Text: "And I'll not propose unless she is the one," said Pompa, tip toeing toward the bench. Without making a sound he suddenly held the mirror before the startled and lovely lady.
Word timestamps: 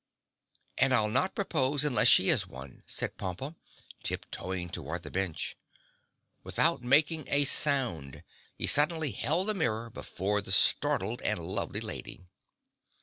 "And 0.79 0.95
I'll 0.95 1.09
not 1.11 1.35
propose 1.35 1.83
unless 1.85 2.07
she 2.07 2.29
is 2.29 2.41
the 2.41 2.47
one," 2.47 2.81
said 2.87 3.17
Pompa, 3.17 3.53
tip 4.01 4.25
toeing 4.31 4.71
toward 4.71 5.03
the 5.03 5.11
bench. 5.11 5.55
Without 6.43 6.81
making 6.81 7.25
a 7.27 7.43
sound 7.43 8.23
he 8.57 8.65
suddenly 8.65 9.11
held 9.11 9.49
the 9.49 9.53
mirror 9.53 9.91
before 9.91 10.41
the 10.41 10.51
startled 10.51 11.21
and 11.21 11.37
lovely 11.37 11.81
lady. 11.81 12.25